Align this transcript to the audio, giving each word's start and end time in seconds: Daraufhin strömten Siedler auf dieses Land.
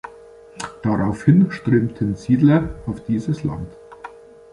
Daraufhin 0.81 1.51
strömten 1.51 2.15
Siedler 2.15 2.69
auf 2.87 3.03
dieses 3.03 3.43
Land. 3.43 3.77